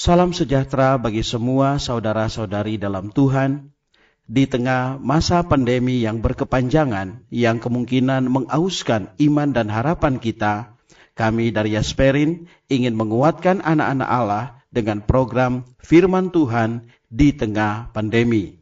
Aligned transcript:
Salam 0.00 0.32
sejahtera 0.32 0.96
bagi 0.96 1.20
semua 1.20 1.76
saudara-saudari 1.76 2.80
dalam 2.80 3.12
Tuhan. 3.12 3.68
Di 4.24 4.48
tengah 4.48 4.96
masa 4.96 5.44
pandemi 5.44 6.00
yang 6.00 6.24
berkepanjangan, 6.24 7.28
yang 7.28 7.60
kemungkinan 7.60 8.24
mengauskan 8.32 9.12
iman 9.20 9.52
dan 9.52 9.68
harapan 9.68 10.16
kita, 10.16 10.72
kami 11.12 11.52
dari 11.52 11.76
Yasperin 11.76 12.48
ingin 12.72 12.96
menguatkan 12.96 13.60
anak-anak 13.60 14.08
Allah 14.08 14.64
dengan 14.72 15.04
program 15.04 15.68
Firman 15.84 16.32
Tuhan 16.32 16.88
di 17.12 17.36
tengah 17.36 17.92
pandemi. 17.92 18.56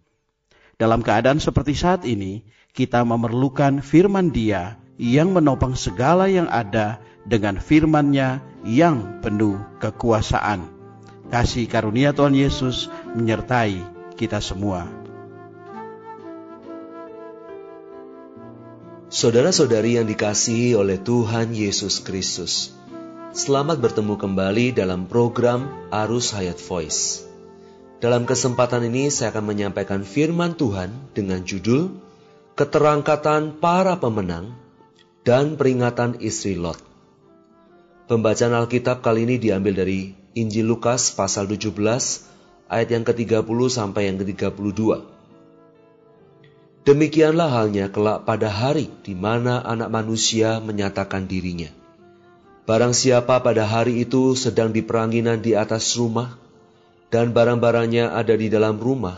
Dalam 0.74 1.06
keadaan 1.06 1.38
seperti 1.38 1.78
saat 1.78 2.02
ini, 2.02 2.42
kita 2.74 3.06
memerlukan 3.06 3.78
firman 3.78 4.34
Dia 4.34 4.74
yang 4.98 5.30
menopang 5.30 5.78
segala 5.78 6.26
yang 6.26 6.50
ada 6.50 6.98
dengan 7.30 7.62
firman-Nya 7.62 8.42
yang 8.66 9.22
penuh 9.22 9.62
kekuasaan. 9.78 10.77
Kasih 11.28 11.68
karunia 11.68 12.16
Tuhan 12.16 12.32
Yesus 12.32 12.88
menyertai 13.12 13.84
kita 14.16 14.40
semua. 14.40 14.88
Saudara-saudari 19.12 20.00
yang 20.00 20.08
dikasihi 20.08 20.72
oleh 20.72 20.96
Tuhan 20.96 21.52
Yesus 21.52 22.00
Kristus, 22.00 22.72
selamat 23.36 23.76
bertemu 23.76 24.16
kembali 24.16 24.72
dalam 24.72 25.04
program 25.04 25.68
Arus 25.92 26.32
Hayat 26.32 26.56
Voice. 26.64 27.28
Dalam 28.00 28.24
kesempatan 28.24 28.88
ini 28.88 29.12
saya 29.12 29.28
akan 29.28 29.52
menyampaikan 29.52 30.08
firman 30.08 30.56
Tuhan 30.56 31.12
dengan 31.12 31.44
judul 31.44 31.92
Keterangkatan 32.56 33.60
Para 33.60 34.00
Pemenang 34.00 34.56
dan 35.28 35.60
Peringatan 35.60 36.24
Istri 36.24 36.56
Lot. 36.56 36.80
Pembacaan 38.08 38.56
Alkitab 38.56 39.04
kali 39.04 39.28
ini 39.28 39.36
diambil 39.36 39.76
dari 39.76 40.16
Injil 40.38 40.70
Lukas 40.70 41.10
pasal 41.10 41.50
17 41.50 41.74
ayat 42.70 42.88
yang 42.94 43.02
ke-30 43.02 43.58
sampai 43.66 44.06
yang 44.06 44.16
ke-32. 44.22 45.02
Demikianlah 46.86 47.50
halnya 47.52 47.90
kelak 47.92 48.24
pada 48.24 48.48
hari 48.48 48.88
di 49.02 49.12
mana 49.12 49.60
anak 49.60 49.90
manusia 49.92 50.62
menyatakan 50.62 51.26
dirinya. 51.28 51.68
Barang 52.68 52.92
siapa 52.92 53.40
pada 53.40 53.64
hari 53.64 54.04
itu 54.04 54.36
sedang 54.36 54.72
di 54.72 54.84
peranginan 54.84 55.40
di 55.40 55.56
atas 55.56 55.96
rumah, 55.96 56.36
dan 57.08 57.32
barang-barangnya 57.32 58.12
ada 58.12 58.36
di 58.36 58.52
dalam 58.52 58.76
rumah, 58.76 59.16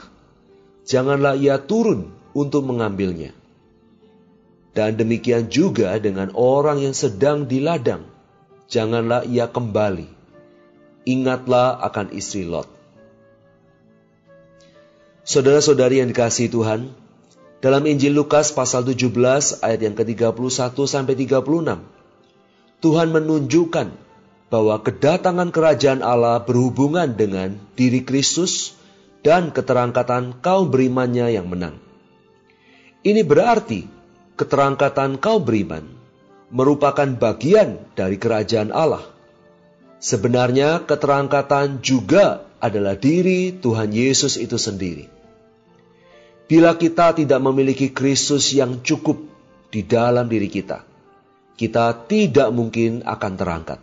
janganlah 0.86 1.34
ia 1.34 1.58
turun 1.58 2.14
untuk 2.30 2.62
mengambilnya. 2.62 3.34
Dan 4.70 4.94
demikian 4.94 5.50
juga 5.50 5.98
dengan 5.98 6.30
orang 6.38 6.78
yang 6.78 6.94
sedang 6.94 7.50
di 7.50 7.58
ladang, 7.58 8.06
janganlah 8.70 9.26
ia 9.26 9.50
kembali. 9.50 10.19
Ingatlah 11.08 11.80
akan 11.80 12.12
istri 12.12 12.44
Lot. 12.44 12.68
Saudara-saudari 15.24 16.02
yang 16.02 16.10
dikasihi 16.10 16.50
Tuhan, 16.50 16.90
dalam 17.60 17.84
Injil 17.84 18.16
Lukas 18.16 18.56
pasal 18.56 18.88
17 18.88 19.12
ayat 19.60 19.80
yang 19.84 19.94
ke-31 19.94 20.76
sampai 20.88 21.14
36, 21.14 21.80
Tuhan 22.80 23.08
menunjukkan 23.12 23.88
bahwa 24.50 24.82
kedatangan 24.82 25.52
kerajaan 25.54 26.00
Allah 26.02 26.42
berhubungan 26.42 27.14
dengan 27.14 27.60
diri 27.78 28.02
Kristus 28.02 28.74
dan 29.20 29.52
keterangkatan 29.54 30.40
kaum 30.40 30.72
berimannya 30.72 31.36
yang 31.36 31.46
menang. 31.46 31.76
Ini 33.04 33.22
berarti 33.24 33.86
keterangkatan 34.40 35.20
kaum 35.20 35.44
beriman 35.44 35.84
merupakan 36.50 37.06
bagian 37.06 37.78
dari 37.94 38.18
kerajaan 38.18 38.74
Allah. 38.74 39.06
Sebenarnya 40.00 40.88
keterangkatan 40.88 41.84
juga 41.84 42.48
adalah 42.56 42.96
diri 42.96 43.52
Tuhan 43.52 43.92
Yesus 43.92 44.40
itu 44.40 44.56
sendiri. 44.56 45.12
Bila 46.48 46.74
kita 46.74 47.12
tidak 47.12 47.40
memiliki 47.44 47.92
Kristus 47.92 48.50
yang 48.56 48.80
cukup 48.80 49.20
di 49.68 49.84
dalam 49.84 50.26
diri 50.26 50.48
kita, 50.48 50.82
kita 51.54 52.08
tidak 52.08 52.48
mungkin 52.50 53.04
akan 53.04 53.32
terangkat. 53.36 53.80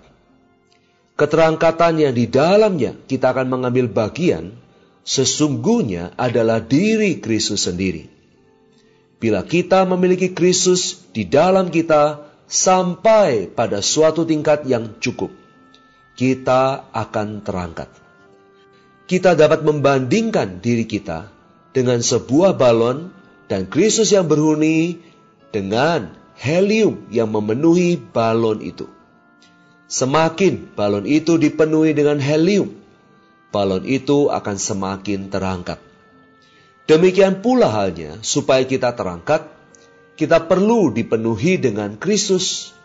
Keterangkatan 1.18 2.02
yang 2.02 2.14
di 2.18 2.26
dalamnya 2.26 2.98
kita 3.06 3.34
akan 3.38 3.48
mengambil 3.54 3.86
bagian, 3.86 4.58
sesungguhnya 5.06 6.18
adalah 6.18 6.60
diri 6.60 7.22
Kristus 7.22 7.70
sendiri. 7.70 8.10
Bila 9.22 9.46
kita 9.46 9.86
memiliki 9.86 10.34
Kristus 10.34 11.08
di 11.14 11.26
dalam 11.30 11.70
kita 11.74 12.26
sampai 12.50 13.50
pada 13.50 13.82
suatu 13.82 14.26
tingkat 14.30 14.66
yang 14.70 14.98
cukup, 15.02 15.47
kita 16.18 16.90
akan 16.92 17.46
terangkat. 17.46 17.94
Kita 19.06 19.38
dapat 19.38 19.64
membandingkan 19.64 20.60
diri 20.60 20.84
kita 20.84 21.30
dengan 21.72 22.02
sebuah 22.02 22.58
balon 22.58 23.14
dan 23.48 23.70
Kristus 23.70 24.12
yang 24.12 24.26
berhuni 24.26 25.00
dengan 25.54 26.12
helium 26.36 27.08
yang 27.14 27.30
memenuhi 27.32 28.02
balon 28.02 28.60
itu. 28.66 28.90
Semakin 29.88 30.76
balon 30.76 31.08
itu 31.08 31.40
dipenuhi 31.40 31.96
dengan 31.96 32.20
helium, 32.20 32.76
balon 33.56 33.88
itu 33.88 34.28
akan 34.28 34.58
semakin 34.60 35.32
terangkat. 35.32 35.80
Demikian 36.88 37.40
pula 37.40 37.72
halnya, 37.72 38.20
supaya 38.20 38.64
kita 38.68 38.96
terangkat, 38.96 39.48
kita 40.20 40.44
perlu 40.44 40.92
dipenuhi 40.92 41.56
dengan 41.60 41.96
Kristus. 41.96 42.76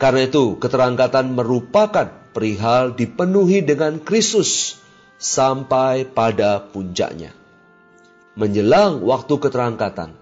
Karena 0.00 0.24
itu, 0.28 0.56
keterangkatan 0.56 1.36
merupakan 1.36 2.19
perihal 2.30 2.94
dipenuhi 2.94 3.62
dengan 3.62 3.98
Kristus 4.00 4.78
sampai 5.20 6.08
pada 6.08 6.62
puncaknya 6.62 7.40
menjelang 8.40 9.02
waktu 9.04 9.34
keterangkatan. 9.36 10.14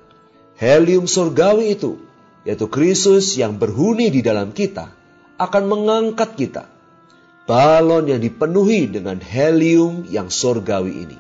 Helium 0.59 1.07
surgawi 1.07 1.79
itu, 1.79 2.03
yaitu 2.43 2.67
Kristus 2.67 3.39
yang 3.39 3.63
berhuni 3.63 4.11
di 4.11 4.27
dalam 4.27 4.51
kita, 4.51 4.91
akan 5.39 5.65
mengangkat 5.71 6.35
kita. 6.35 6.65
Balon 7.47 8.11
yang 8.11 8.21
dipenuhi 8.21 8.91
dengan 8.91 9.23
helium 9.23 10.05
yang 10.11 10.29
surgawi 10.29 11.09
ini. 11.09 11.19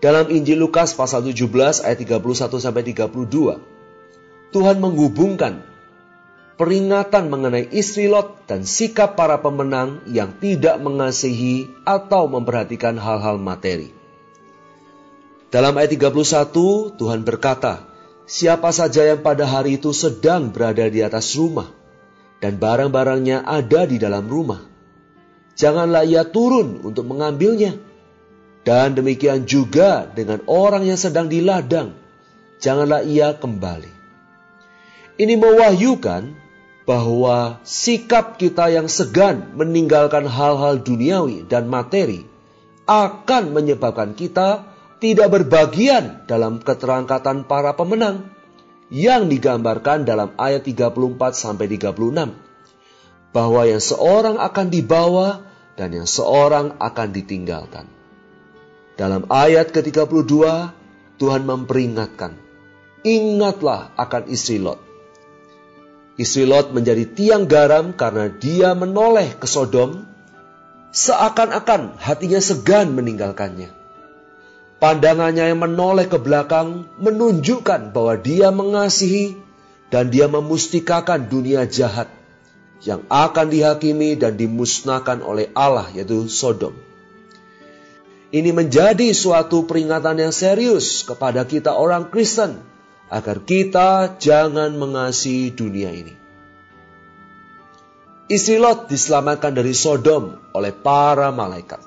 Dalam 0.00 0.30
Injil 0.30 0.62
Lukas 0.62 0.94
pasal 0.94 1.26
17 1.26 1.82
ayat 1.82 1.98
31 1.98 2.62
sampai 2.62 2.82
32, 2.86 4.54
Tuhan 4.54 4.76
menghubungkan 4.78 5.60
peringatan 6.56 7.28
mengenai 7.28 7.68
istri 7.72 8.08
Lot 8.08 8.48
dan 8.48 8.64
sikap 8.64 9.14
para 9.14 9.40
pemenang 9.44 10.00
yang 10.08 10.36
tidak 10.40 10.80
mengasihi 10.80 11.68
atau 11.84 12.28
memperhatikan 12.32 12.96
hal-hal 12.96 13.36
materi. 13.36 13.92
Dalam 15.52 15.76
ayat 15.78 15.94
31, 15.94 16.96
Tuhan 16.98 17.20
berkata, 17.22 17.86
Siapa 18.26 18.74
saja 18.74 19.06
yang 19.06 19.22
pada 19.22 19.46
hari 19.46 19.78
itu 19.78 19.94
sedang 19.94 20.50
berada 20.50 20.82
di 20.90 20.98
atas 20.98 21.38
rumah, 21.38 21.70
dan 22.42 22.58
barang-barangnya 22.58 23.46
ada 23.46 23.86
di 23.86 24.02
dalam 24.02 24.26
rumah, 24.26 24.66
janganlah 25.54 26.02
ia 26.02 26.26
turun 26.26 26.82
untuk 26.82 27.06
mengambilnya. 27.06 27.78
Dan 28.66 28.98
demikian 28.98 29.46
juga 29.46 30.10
dengan 30.10 30.42
orang 30.50 30.82
yang 30.82 30.98
sedang 30.98 31.30
di 31.30 31.38
ladang, 31.38 31.94
janganlah 32.58 33.06
ia 33.06 33.30
kembali. 33.38 33.94
Ini 35.22 35.38
mewahyukan 35.38 36.45
bahwa 36.86 37.58
sikap 37.66 38.38
kita 38.38 38.70
yang 38.70 38.86
segan 38.86 39.52
meninggalkan 39.58 40.30
hal-hal 40.30 40.78
duniawi 40.78 41.42
dan 41.50 41.66
materi 41.66 42.22
akan 42.86 43.50
menyebabkan 43.50 44.14
kita 44.14 44.70
tidak 45.02 45.28
berbagian 45.34 46.22
dalam 46.30 46.62
keterangkatan 46.62 47.44
para 47.44 47.74
pemenang 47.74 48.30
yang 48.88 49.26
digambarkan 49.26 50.06
dalam 50.06 50.30
ayat 50.38 50.62
34 50.62 50.94
sampai 51.34 51.66
36 51.66 52.46
bahwa 53.34 53.62
yang 53.66 53.82
seorang 53.82 54.38
akan 54.38 54.66
dibawa 54.70 55.42
dan 55.74 55.90
yang 55.92 56.08
seorang 56.08 56.78
akan 56.78 57.08
ditinggalkan. 57.10 57.90
Dalam 58.96 59.28
ayat 59.28 59.74
ke-32 59.74 60.32
Tuhan 61.20 61.42
memperingatkan, 61.44 62.32
ingatlah 63.04 63.92
akan 63.98 64.22
istri 64.32 64.56
Lot. 64.56 64.85
Istri 66.16 66.48
Lot 66.48 66.72
menjadi 66.72 67.04
tiang 67.04 67.44
garam 67.44 67.92
karena 67.92 68.32
dia 68.32 68.72
menoleh 68.72 69.36
ke 69.36 69.44
Sodom, 69.44 70.08
seakan-akan 70.88 72.00
hatinya 72.00 72.40
segan 72.40 72.96
meninggalkannya. 72.96 73.68
Pandangannya 74.80 75.52
yang 75.52 75.60
menoleh 75.60 76.08
ke 76.08 76.16
belakang 76.16 76.88
menunjukkan 77.00 77.92
bahwa 77.92 78.16
dia 78.16 78.48
mengasihi 78.48 79.36
dan 79.92 80.08
dia 80.08 80.28
memustikakan 80.28 81.28
dunia 81.28 81.68
jahat 81.68 82.08
yang 82.84 83.04
akan 83.08 83.52
dihakimi 83.52 84.16
dan 84.16 84.40
dimusnahkan 84.40 85.20
oleh 85.20 85.52
Allah 85.52 85.88
yaitu 85.92 86.28
Sodom. 86.32 86.72
Ini 88.32 88.56
menjadi 88.56 89.12
suatu 89.12 89.68
peringatan 89.68 90.16
yang 90.20 90.32
serius 90.32 91.04
kepada 91.04 91.44
kita 91.44 91.76
orang 91.76 92.08
Kristen 92.08 92.60
agar 93.06 93.42
kita 93.46 94.18
jangan 94.18 94.74
mengasihi 94.74 95.54
dunia 95.54 95.90
ini. 95.94 96.14
Istri 98.26 98.58
Lot 98.58 98.90
diselamatkan 98.90 99.54
dari 99.54 99.70
Sodom 99.70 100.34
oleh 100.50 100.74
para 100.74 101.30
malaikat. 101.30 101.78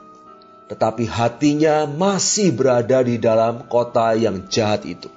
Tetapi 0.72 1.04
hatinya 1.10 1.84
masih 1.84 2.56
berada 2.56 3.04
di 3.04 3.20
dalam 3.20 3.68
kota 3.68 4.16
yang 4.16 4.48
jahat 4.48 4.88
itu. 4.88 5.12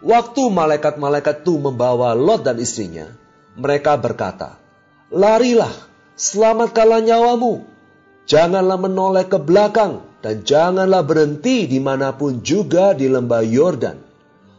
Waktu 0.00 0.42
malaikat-malaikat 0.48 1.44
itu 1.44 1.60
membawa 1.60 2.16
Lot 2.16 2.46
dan 2.46 2.56
istrinya, 2.56 3.10
mereka 3.58 4.00
berkata, 4.00 4.56
Larilah, 5.12 5.74
selamatkanlah 6.16 7.04
nyawamu. 7.04 7.66
Janganlah 8.24 8.78
menoleh 8.80 9.28
ke 9.28 9.36
belakang 9.36 10.06
dan 10.24 10.40
janganlah 10.40 11.04
berhenti 11.04 11.68
di 11.68 11.78
mana 11.78 12.16
pun 12.16 12.40
juga 12.40 12.96
di 12.96 13.12
lembah 13.12 13.44
Yordan. 13.44 14.05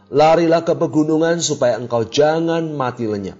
Larilah 0.08 0.64
ke 0.64 0.72
pegunungan 0.72 1.44
supaya 1.44 1.76
engkau 1.76 2.08
jangan 2.08 2.72
mati 2.72 3.04
lenyap. 3.04 3.36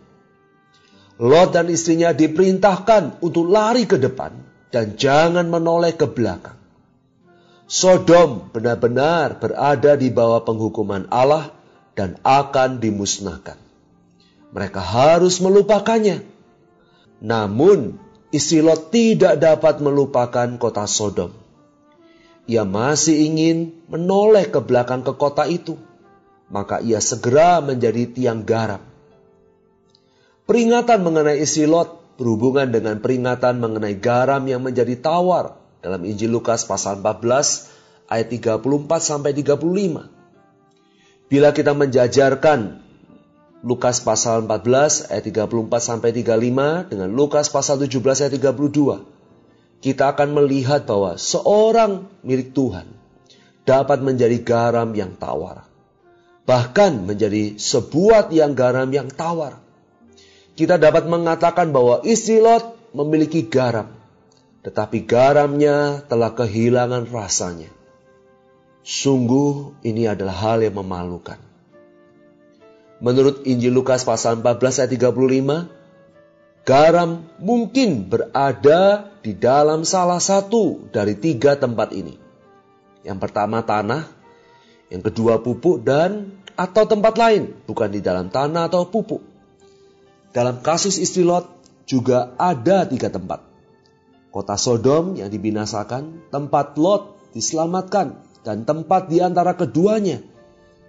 Lot 1.18 1.50
dan 1.56 1.66
istrinya 1.72 2.14
diperintahkan 2.14 3.24
untuk 3.24 3.48
lari 3.50 3.88
ke 3.88 3.98
depan 3.98 4.36
dan 4.70 4.94
jangan 5.00 5.48
menoleh 5.48 5.96
ke 5.96 6.06
belakang. 6.06 6.60
Sodom 7.68 8.48
benar-benar 8.52 9.40
berada 9.40 9.92
di 9.98 10.08
bawah 10.08 10.40
penghukuman 10.44 11.08
Allah 11.12 11.52
dan 11.98 12.16
akan 12.22 12.80
dimusnahkan. 12.80 13.58
Mereka 14.54 14.80
harus 14.80 15.42
melupakannya. 15.44 16.24
Namun, 17.20 17.98
istri 18.30 18.64
Lot 18.64 18.94
tidak 18.94 19.36
dapat 19.42 19.82
melupakan 19.82 20.48
kota 20.56 20.86
Sodom. 20.88 21.34
Ia 22.48 22.64
masih 22.64 23.28
ingin 23.28 23.76
menoleh 23.92 24.48
ke 24.48 24.64
belakang 24.64 25.04
ke 25.04 25.12
kota 25.18 25.44
itu. 25.44 25.76
Maka 26.48 26.80
ia 26.80 26.98
segera 27.04 27.60
menjadi 27.60 28.08
tiang 28.08 28.40
garam 28.40 28.80
Peringatan 30.48 31.04
mengenai 31.04 31.44
isi 31.44 31.68
Lot 31.68 32.16
berhubungan 32.16 32.72
dengan 32.72 33.04
peringatan 33.04 33.60
mengenai 33.60 34.00
garam 34.00 34.40
yang 34.48 34.64
menjadi 34.64 34.96
tawar 34.96 35.60
dalam 35.84 36.08
Injil 36.08 36.32
Lukas 36.32 36.64
pasal 36.64 37.04
14 37.04 38.08
ayat 38.08 38.32
34 38.32 38.64
sampai 38.96 39.36
35. 39.36 40.08
Bila 41.28 41.52
kita 41.52 41.76
menjajarkan 41.76 42.80
Lukas 43.60 44.00
pasal 44.00 44.48
14 44.48 45.12
ayat 45.12 45.24
34 45.28 45.52
sampai 45.84 46.16
35 46.16 46.96
dengan 46.96 47.12
Lukas 47.12 47.52
pasal 47.52 47.84
17 47.84 48.00
ayat 48.24 48.32
32, 48.32 49.84
kita 49.84 50.16
akan 50.16 50.32
melihat 50.32 50.88
bahwa 50.88 51.20
seorang 51.20 52.08
milik 52.24 52.56
Tuhan 52.56 52.88
dapat 53.68 54.00
menjadi 54.00 54.40
garam 54.40 54.96
yang 54.96 55.12
tawar. 55.12 55.67
Bahkan 56.48 57.04
menjadi 57.04 57.60
sebuah 57.60 58.32
tiang 58.32 58.56
garam 58.56 58.88
yang 58.88 59.12
tawar 59.12 59.68
kita 60.58 60.74
dapat 60.74 61.06
mengatakan 61.06 61.70
bahwa 61.70 62.02
istri 62.02 62.42
Lot 62.42 62.74
memiliki 62.90 63.46
garam, 63.46 63.94
tetapi 64.66 65.06
garamnya 65.06 66.02
telah 66.10 66.34
kehilangan 66.34 67.06
rasanya. 67.14 67.70
Sungguh 68.82 69.78
ini 69.86 70.10
adalah 70.10 70.34
hal 70.34 70.66
yang 70.66 70.82
memalukan. 70.82 71.38
Menurut 72.98 73.46
Injil 73.46 73.70
Lukas 73.70 74.02
pasal 74.02 74.42
14 74.42 74.82
ayat 74.82 74.90
35, 74.98 76.66
garam 76.66 77.22
mungkin 77.38 78.10
berada 78.10 79.14
di 79.22 79.38
dalam 79.38 79.86
salah 79.86 80.18
satu 80.18 80.90
dari 80.90 81.14
tiga 81.14 81.54
tempat 81.54 81.94
ini. 81.94 82.18
Yang 83.06 83.18
pertama 83.22 83.62
tanah, 83.62 84.10
yang 84.90 85.06
kedua 85.06 85.38
pupuk 85.38 85.86
dan 85.86 86.37
atau 86.58 86.90
tempat 86.90 87.14
lain, 87.14 87.54
bukan 87.70 87.94
di 87.94 88.02
dalam 88.02 88.34
tanah 88.34 88.66
atau 88.66 88.90
pupuk. 88.90 89.22
Dalam 90.34 90.58
kasus 90.58 90.98
istri 90.98 91.22
Lot 91.22 91.46
juga 91.86 92.34
ada 92.34 92.82
tiga 92.82 93.14
tempat. 93.14 93.46
Kota 94.34 94.58
Sodom 94.58 95.14
yang 95.14 95.30
dibinasakan, 95.30 96.28
tempat 96.34 96.74
Lot 96.74 97.30
diselamatkan, 97.30 98.18
dan 98.42 98.66
tempat 98.66 99.06
di 99.06 99.22
antara 99.22 99.54
keduanya, 99.54 100.18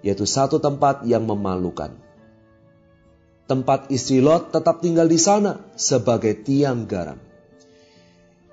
yaitu 0.01 0.25
satu 0.25 0.57
tempat 0.57 1.05
yang 1.05 1.29
memalukan. 1.29 1.93
Tempat 3.45 3.93
istri 3.93 4.25
Lot 4.25 4.49
tetap 4.49 4.81
tinggal 4.81 5.05
di 5.05 5.21
sana 5.21 5.61
sebagai 5.77 6.33
tiang 6.41 6.89
garam. 6.89 7.21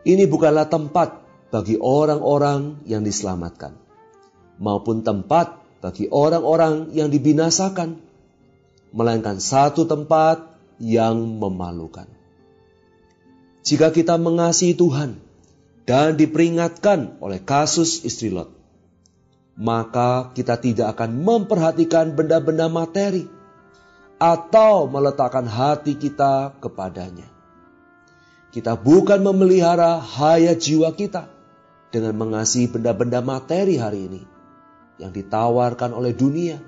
Ini 0.06 0.28
bukanlah 0.28 0.68
tempat 0.70 1.24
bagi 1.48 1.80
orang-orang 1.80 2.86
yang 2.86 3.02
diselamatkan, 3.02 3.74
maupun 4.62 5.02
tempat 5.02 5.65
bagi 5.80 6.08
orang-orang 6.08 6.92
yang 6.96 7.12
dibinasakan, 7.12 8.00
melainkan 8.96 9.38
satu 9.38 9.84
tempat 9.84 10.56
yang 10.80 11.16
memalukan. 11.36 12.08
Jika 13.66 13.90
kita 13.90 14.16
mengasihi 14.16 14.78
Tuhan 14.78 15.18
dan 15.84 16.14
diperingatkan 16.14 17.18
oleh 17.18 17.42
kasus 17.42 18.06
istri 18.06 18.30
Lot, 18.30 18.54
maka 19.58 20.30
kita 20.36 20.60
tidak 20.60 20.96
akan 20.96 21.24
memperhatikan 21.24 22.14
benda-benda 22.14 22.70
materi 22.70 23.26
atau 24.16 24.88
meletakkan 24.88 25.44
hati 25.44 25.96
kita 25.96 26.56
kepadanya. 26.62 27.28
Kita 28.54 28.78
bukan 28.78 29.20
memelihara 29.20 30.00
hayat 30.00 30.62
jiwa 30.62 30.94
kita 30.96 31.28
dengan 31.92 32.16
mengasihi 32.16 32.72
benda-benda 32.72 33.20
materi 33.20 33.76
hari 33.76 34.08
ini 34.08 34.35
yang 34.96 35.12
ditawarkan 35.12 35.92
oleh 35.92 36.12
dunia. 36.16 36.60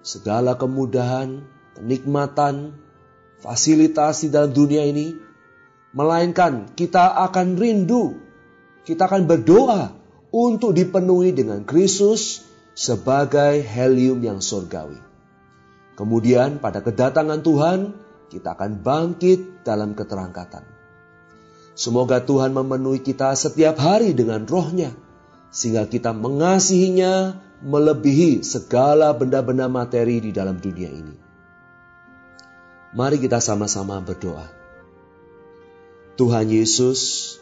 Segala 0.00 0.56
kemudahan, 0.56 1.44
kenikmatan, 1.76 2.74
fasilitas 3.40 4.24
di 4.24 4.28
dalam 4.32 4.50
dunia 4.50 4.84
ini, 4.86 5.16
melainkan 5.92 6.72
kita 6.72 7.20
akan 7.30 7.58
rindu, 7.58 8.16
kita 8.86 9.06
akan 9.06 9.28
berdoa 9.28 9.92
untuk 10.30 10.72
dipenuhi 10.74 11.34
dengan 11.34 11.66
Kristus 11.66 12.46
sebagai 12.72 13.60
helium 13.60 14.22
yang 14.22 14.38
surgawi. 14.38 14.98
Kemudian 15.98 16.62
pada 16.64 16.80
kedatangan 16.80 17.44
Tuhan, 17.44 17.78
kita 18.32 18.56
akan 18.56 18.80
bangkit 18.80 19.66
dalam 19.66 19.92
keterangkatan. 19.92 20.64
Semoga 21.76 22.22
Tuhan 22.24 22.56
memenuhi 22.56 23.04
kita 23.04 23.34
setiap 23.36 23.76
hari 23.76 24.16
dengan 24.16 24.46
rohnya, 24.46 24.94
sehingga 25.50 25.86
kita 25.86 26.14
mengasihinya 26.14 27.42
melebihi 27.60 28.40
segala 28.46 29.12
benda-benda 29.12 29.68
materi 29.68 30.22
di 30.22 30.30
dalam 30.32 30.56
dunia 30.56 30.88
ini. 30.88 31.14
Mari 32.90 33.22
kita 33.22 33.38
sama-sama 33.38 34.02
berdoa. 34.02 34.50
Tuhan 36.18 36.50
Yesus, 36.50 37.34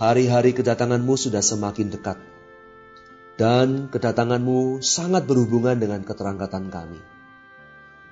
hari-hari 0.00 0.56
kedatanganmu 0.56 1.14
sudah 1.20 1.44
semakin 1.44 1.92
dekat. 1.92 2.16
Dan 3.36 3.92
kedatanganmu 3.92 4.80
sangat 4.80 5.28
berhubungan 5.28 5.76
dengan 5.76 6.00
keterangkatan 6.00 6.72
kami. 6.72 7.00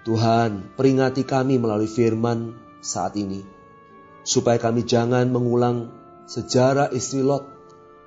Tuhan, 0.04 0.76
peringati 0.76 1.24
kami 1.24 1.56
melalui 1.56 1.88
firman 1.88 2.52
saat 2.84 3.16
ini. 3.16 3.40
Supaya 4.20 4.60
kami 4.60 4.84
jangan 4.84 5.32
mengulang 5.32 5.88
sejarah 6.28 6.92
istri 6.92 7.24
Lot 7.24 7.48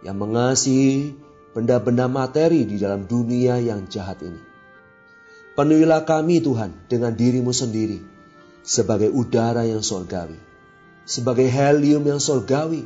yang 0.06 0.22
mengasihi 0.22 1.18
benda-benda 1.58 2.06
materi 2.06 2.70
di 2.70 2.78
dalam 2.78 3.10
dunia 3.10 3.58
yang 3.58 3.90
jahat 3.90 4.22
ini. 4.22 4.38
Penuhilah 5.58 6.06
kami 6.06 6.38
Tuhan 6.38 6.86
dengan 6.86 7.18
dirimu 7.18 7.50
sendiri 7.50 7.98
sebagai 8.62 9.10
udara 9.10 9.66
yang 9.66 9.82
sorgawi, 9.82 10.38
sebagai 11.10 11.50
helium 11.50 12.06
yang 12.06 12.22
sorgawi, 12.22 12.86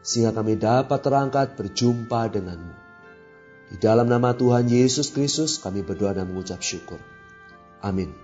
sehingga 0.00 0.32
kami 0.32 0.56
dapat 0.56 0.96
terangkat 1.04 1.60
berjumpa 1.60 2.32
denganmu. 2.32 2.74
Di 3.68 3.76
dalam 3.84 4.08
nama 4.08 4.32
Tuhan 4.32 4.64
Yesus 4.64 5.12
Kristus 5.12 5.60
kami 5.60 5.84
berdoa 5.84 6.16
dan 6.16 6.32
mengucap 6.32 6.64
syukur. 6.64 6.96
Amin. 7.84 8.16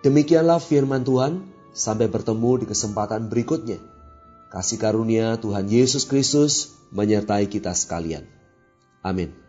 Demikianlah 0.00 0.56
firman 0.56 1.04
Tuhan, 1.04 1.52
sampai 1.76 2.08
bertemu 2.08 2.64
di 2.64 2.66
kesempatan 2.70 3.28
berikutnya. 3.28 3.76
Kasih 4.48 4.80
karunia 4.80 5.36
Tuhan 5.36 5.68
Yesus 5.68 6.08
Kristus 6.08 6.75
menyertai 6.90 7.46
kita 7.46 7.72
sekalian. 7.72 8.26
Amin. 9.00 9.45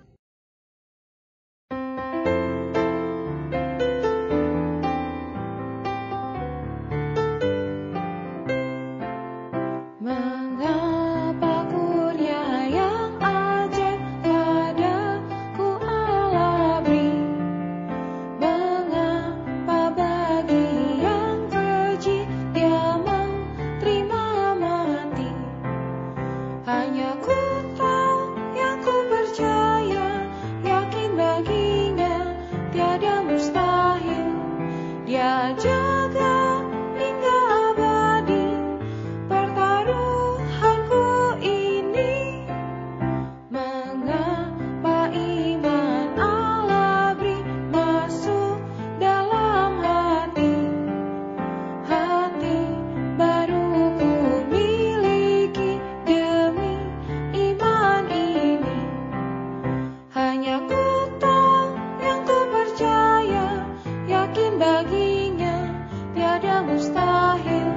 baginya 64.58 65.70
tiada 66.18 66.66
mustahil. 66.66 67.70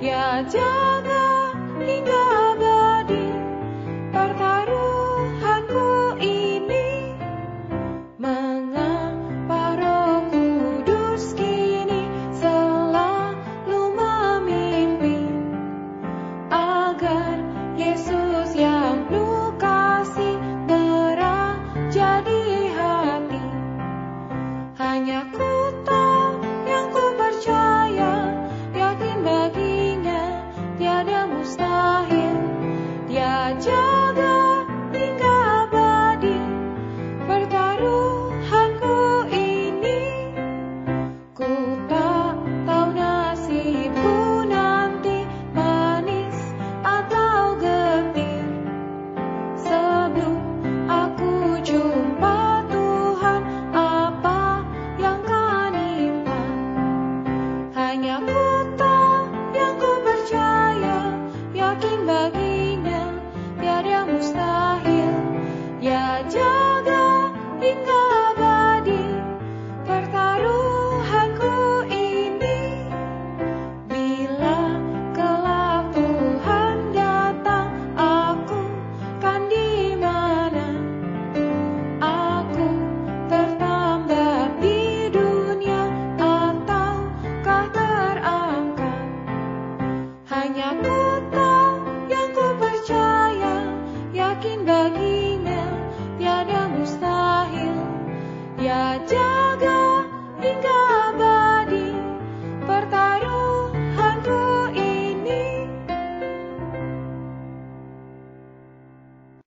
Dia 0.00 0.42
jauh 0.48 0.87